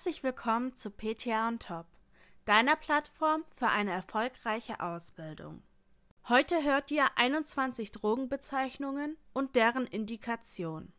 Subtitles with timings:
[0.00, 1.84] herzlich willkommen zu PTA on Top,
[2.46, 5.62] deiner Plattform für eine erfolgreiche Ausbildung.
[6.26, 10.90] Heute hört ihr 21 Drogenbezeichnungen und deren Indikation.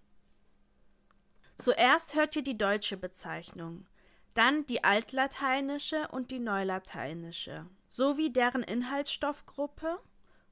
[1.58, 3.88] Zuerst hört ihr die deutsche Bezeichnung,
[4.36, 10.00] dann die altlateinische und die neulateinische, sowie deren Inhaltsstoffgruppe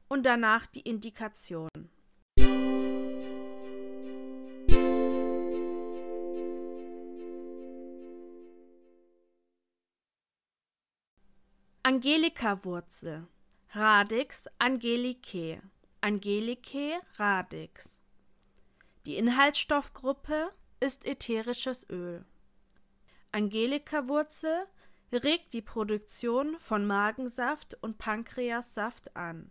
[0.08, 1.70] und danach die Indikation.
[11.90, 13.28] Angelika-Wurzel
[13.72, 15.60] Radix angelicae
[16.02, 18.00] Angelicae radix
[19.08, 22.24] Die Inhaltsstoffgruppe ist ätherisches Öl.
[23.32, 24.68] Angelika-Wurzel
[25.12, 29.50] regt die Produktion von Magensaft und Pankreassaft an.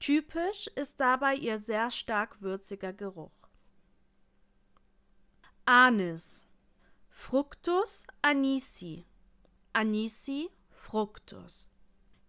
[0.00, 3.48] Typisch ist dabei ihr sehr stark würziger Geruch.
[5.64, 6.44] Anis
[7.08, 9.04] Fructus anisi
[9.72, 10.50] Anisi
[10.80, 11.70] fructus.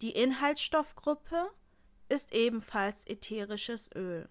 [0.02, 1.50] Die Inhaltsstoffgruppe
[2.10, 4.30] ist ebenfalls ätherisches Öl.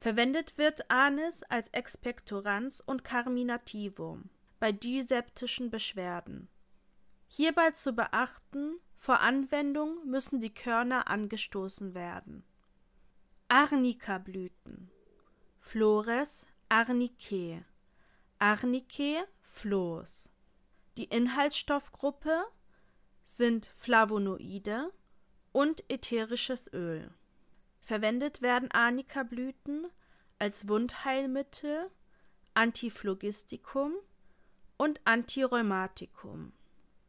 [0.00, 6.48] Verwendet wird Anis als Expektorans und Carminativum bei diseptischen Beschwerden.
[7.26, 12.44] Hierbei zu beachten, vor Anwendung müssen die Körner angestoßen werden.
[13.48, 14.90] Arnika-Blüten
[15.60, 17.64] Flores arnicae
[18.38, 20.28] Arnicae flos
[20.96, 22.44] Die Inhaltsstoffgruppe
[23.26, 24.92] sind Flavonoide
[25.52, 27.10] und ätherisches Öl.
[27.80, 29.86] Verwendet werden Arnika-Blüten
[30.38, 31.90] als Wundheilmittel,
[32.54, 33.92] Antiphlogistikum
[34.76, 36.52] und Antirheumatikum.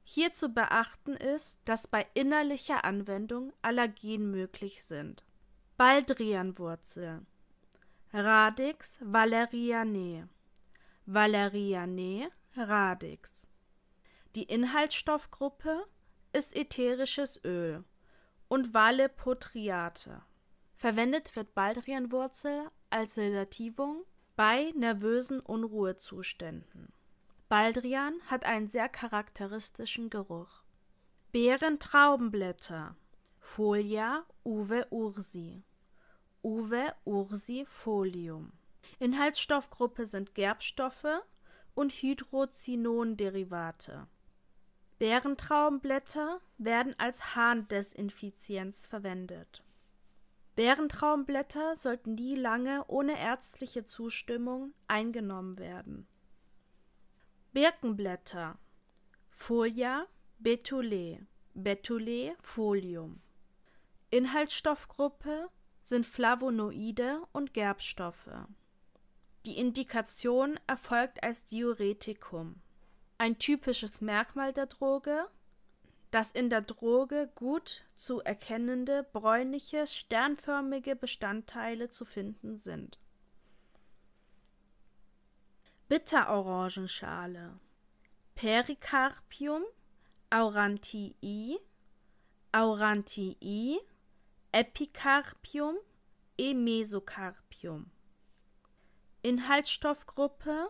[0.04, 5.24] Hier zu beachten ist, dass bei innerlicher Anwendung Allergien möglich sind.
[5.78, 7.26] Baldrianwurzel
[8.12, 10.28] Radix valerianae
[11.06, 13.46] Valerianae radix
[14.34, 15.86] Die Inhaltsstoffgruppe
[16.38, 17.84] ist ätherisches Öl
[18.48, 20.22] und Valepotriate.
[20.76, 24.04] Verwendet wird Baldrianwurzel als Sedativum
[24.36, 26.94] bei nervösen Unruhezuständen.
[27.50, 30.62] Baldrian hat einen sehr charakteristischen Geruch.
[31.32, 32.96] Beerentraubenblätter
[33.40, 35.64] Folia uve ursi
[36.44, 38.52] Uve ursi folium
[39.00, 41.24] Inhaltsstoffgruppe sind Gerbstoffe
[41.74, 44.08] und Hydrozinon-Derivate.
[45.00, 49.64] Beerentraubenblätter werden als Harndesinfizienz verwendet.
[50.56, 56.08] Beerentraubenblätter sollten nie lange ohne ärztliche Zustimmung eingenommen werden.
[57.54, 58.58] Birkenblätter
[59.30, 60.08] Folia
[60.40, 61.20] betulae
[61.54, 63.22] Betulae folium
[64.10, 65.50] Inhaltsstoffgruppe
[65.84, 68.30] sind Flavonoide und Gerbstoffe.
[69.46, 72.62] Die Indikation erfolgt als Diuretikum.
[73.18, 75.28] Ein typisches Merkmal der Droge,
[76.12, 83.00] das in der Droge gut zu erkennende bräunliche, sternförmige Bestandteile zu finden sind.
[85.90, 87.60] Bitterorangenschale
[88.36, 89.64] Pericarpium
[90.30, 91.58] aurantii
[92.52, 93.80] aurantii
[94.52, 95.78] Epicarpium
[96.38, 96.52] e
[99.24, 100.70] Inhaltsstoffgruppe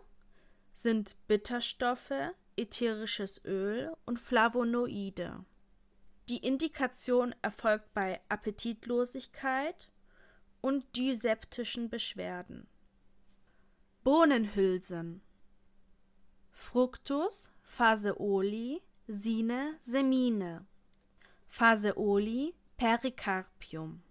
[0.77, 2.13] sind Bitterstoffe,
[2.55, 5.43] ätherisches Öl und Flavonoide.
[6.29, 9.89] Die Indikation erfolgt bei Appetitlosigkeit
[10.61, 12.67] und dyseptischen Beschwerden.
[14.03, 15.21] Bohnenhülsen
[16.51, 20.67] Fructus phaseoli sine semine
[21.47, 24.03] Phaseoli pericarpium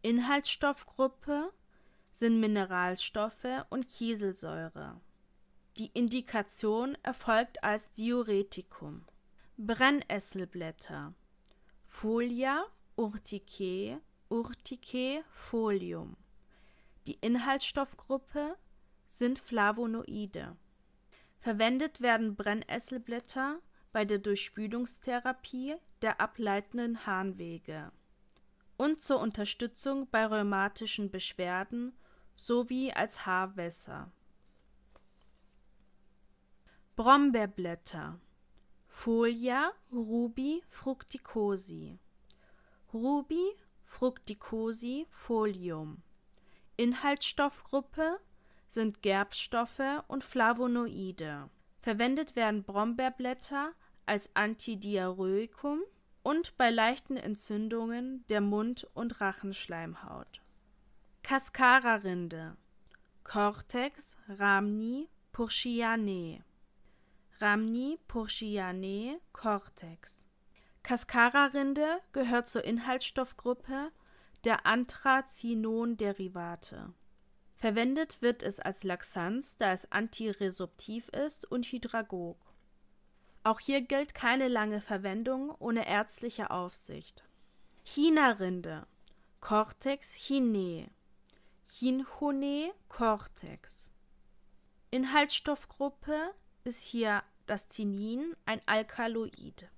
[0.00, 1.52] Inhaltsstoffgruppe
[2.12, 5.00] sind Mineralstoffe und Kieselsäure.
[5.76, 9.04] Die Indikation erfolgt als Diuretikum.
[9.56, 11.14] Brennesselblätter
[11.86, 12.64] Folia
[12.96, 16.16] urticae urticae folium.
[17.06, 18.56] Die Inhaltsstoffgruppe
[19.06, 20.56] sind Flavonoide.
[21.38, 23.60] Verwendet werden Brennesselblätter
[23.92, 27.92] bei der Durchspülungstherapie der ableitenden Harnwege
[28.76, 31.92] und zur Unterstützung bei rheumatischen Beschwerden
[32.34, 34.10] sowie als Haarwässer.
[37.00, 38.20] Brombeerblätter.
[38.86, 41.98] Folia rubi fructicosi.
[42.92, 46.02] Rubi fructicosi folium.
[46.76, 48.20] Inhaltsstoffgruppe
[48.68, 51.48] sind Gerbstoffe und Flavonoide.
[51.80, 53.72] Verwendet werden Brombeerblätter
[54.04, 55.80] als Antidiarrhoikum
[56.22, 60.42] und bei leichten Entzündungen der Mund- und Rachenschleimhaut.
[61.22, 62.58] Cascara-Rinde.
[63.24, 66.42] Cortex rhamni purchianae
[67.40, 70.26] Rhamni Purchianae Cortex.
[70.82, 73.92] Cascara-Rinde gehört zur Inhaltsstoffgruppe
[74.44, 76.92] der Anthrazinon-Derivate.
[77.56, 82.36] Verwendet wird es als Laxanz, da es antiresorptiv ist und hydragog.
[83.42, 87.24] Auch hier gilt keine lange Verwendung ohne ärztliche Aufsicht.
[87.84, 88.86] China-Rinde
[89.40, 90.90] Cortex chinae
[91.70, 93.90] Chinchone Cortex
[94.90, 96.34] Inhaltsstoffgruppe
[96.64, 99.68] ist hier das Cinin, ein Alkaloid.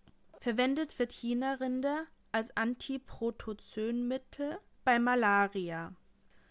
[0.40, 5.94] Verwendet wird China-Rinde als Antiprotozönmittel bei Malaria.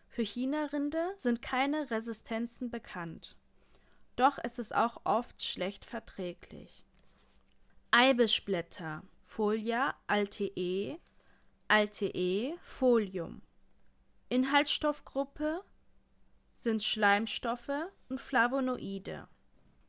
[0.09, 3.38] Für China-Rinde sind keine Resistenzen bekannt.
[4.15, 6.85] Doch ist es auch oft schlecht verträglich.
[7.91, 11.00] Eibisblätter Folia altee
[11.68, 13.41] altee folium
[14.29, 15.63] Inhaltsstoffgruppe
[16.56, 17.71] sind Schleimstoffe
[18.09, 19.27] und Flavonoide.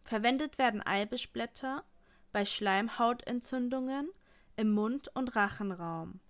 [0.02, 1.84] Verwendet werden Eibischblätter
[2.32, 4.10] bei Schleimhautentzündungen
[4.56, 6.20] im Mund- und Rachenraum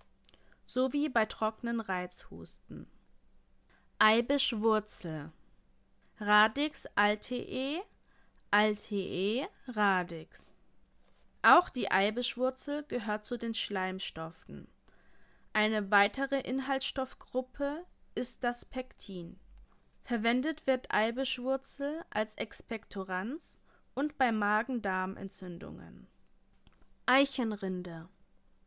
[0.65, 2.87] sowie bei trockenen Reizhusten.
[3.99, 5.33] Eibischwurzel
[6.19, 7.83] Radix altee
[8.51, 10.55] altee radix
[11.43, 14.69] Auch die Eibischwurzel gehört zu den Schleimstoffen.
[15.53, 17.85] Eine weitere Inhaltsstoffgruppe
[18.15, 19.39] ist das Pektin.
[20.05, 23.59] Verwendet wird Eibischwurzel als Expektorans
[23.95, 26.07] und bei Magen-Darm-Entzündungen.
[27.07, 28.09] Eichenrinde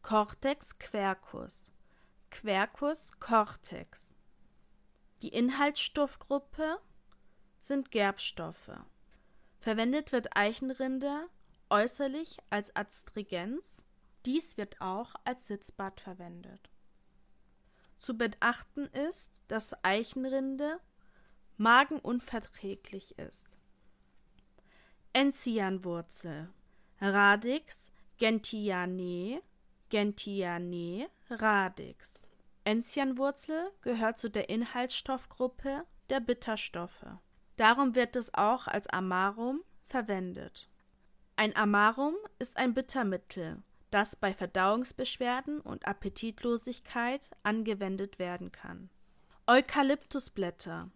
[0.02, 1.72] Cortex quercus
[2.30, 4.14] Quercus cortex
[5.22, 6.80] Die Inhaltsstoffgruppe
[7.60, 8.72] sind Gerbstoffe.
[9.60, 11.28] Verwendet wird Eichenrinde
[11.70, 13.84] äußerlich als Adstrigens,
[14.26, 16.70] dies wird auch als Sitzbad verwendet.
[17.98, 20.80] Zu beachten ist, dass Eichenrinde
[21.58, 23.55] magenunverträglich ist.
[25.16, 26.50] Enzianwurzel
[27.00, 29.42] Radix gentianae
[29.88, 32.28] gentianae radix
[32.66, 37.06] Enzianwurzel gehört zu der Inhaltsstoffgruppe der Bitterstoffe.
[37.56, 40.68] Darum wird es auch als Amarum verwendet.
[41.38, 48.90] Ein Amarum ist ein Bittermittel, das bei Verdauungsbeschwerden und Appetitlosigkeit angewendet werden kann.
[49.48, 50.92] Eukalyptusblätter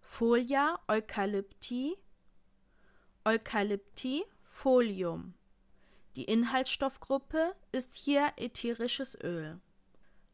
[0.00, 1.96] Folia eucalypti
[3.26, 5.32] Eucalypti folium.
[6.14, 9.62] Die Inhaltsstoffgruppe ist hier ätherisches Öl.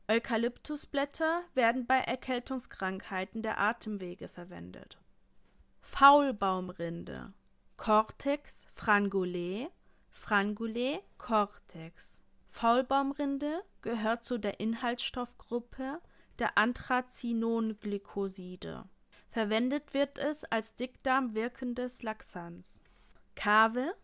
[0.09, 4.99] Eukalyptusblätter werden bei Erkältungskrankheiten der Atemwege verwendet.
[5.81, 7.33] Faulbaumrinde
[7.77, 9.69] Cortex frangulae
[10.11, 12.19] Frangulae cortex
[12.51, 16.01] Faulbaumrinde gehört zu der Inhaltsstoffgruppe
[16.41, 18.89] der Anthrazinonglycoside.
[19.31, 22.83] Verwendet wird es als Dickdarm wirkendes Laxanz.
[23.37, 23.95] Kave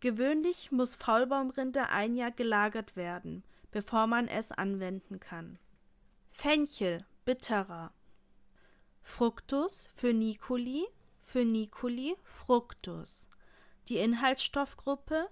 [0.00, 5.58] Gewöhnlich muss Faulbaumrinde ein Jahr gelagert werden, bevor man es anwenden kann.
[6.32, 7.92] Fenchel bitterer
[9.02, 10.86] Fructus phoeniculi
[11.22, 13.28] phoeniculi fructus
[13.88, 15.28] Die Inhaltsstoffgruppe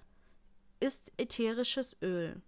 [0.80, 2.42] ist ätherisches Öl.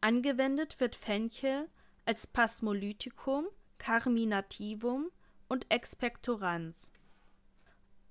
[0.00, 1.68] Angewendet wird Fenchel
[2.06, 3.46] als Spasmolytikum,
[3.78, 5.10] Carminativum
[5.50, 6.92] und Expectorans.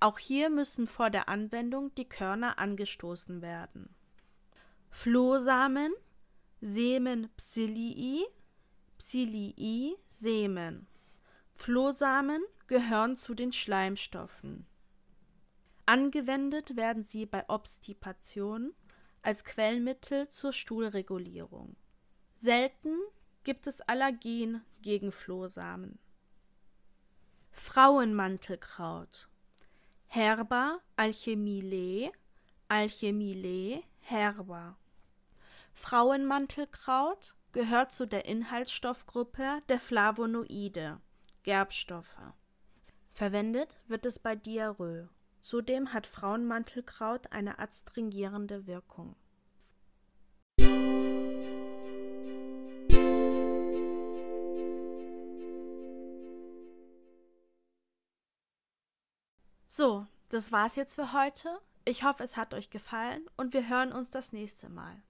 [0.02, 3.96] Auch hier müssen vor der Anwendung die Körner angestoßen werden.
[4.90, 5.94] Flohsamen,
[6.62, 8.26] Semen Psilii,
[8.98, 10.88] Psilii Semen.
[11.56, 14.66] Flohsamen gehören zu den Schleimstoffen.
[15.86, 18.74] Angewendet werden sie bei Obstipation
[19.22, 21.76] als Quellmittel zur Stuhlregulierung.
[22.36, 22.96] Selten
[23.44, 26.00] gibt es Allergien gegen Flohsamen.
[27.62, 29.28] Frauenmantelkraut
[30.08, 32.10] Herba alchemilae
[32.70, 34.78] alchemilae herba
[35.74, 41.02] Frauenmantelkraut gehört zu der Inhaltsstoffgruppe der Flavonoide
[41.44, 42.18] Gerbstoffe.
[43.12, 45.10] Verwendet wird es bei Diarrhoe.
[45.42, 49.16] Zudem hat Frauenmantelkraut eine adstringierende Wirkung.
[59.72, 61.60] So, das war's jetzt für heute.
[61.86, 65.04] Ich hoffe, es hat euch gefallen und wir hören uns das nächste Mal.